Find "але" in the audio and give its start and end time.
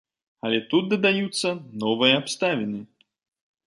0.47-0.61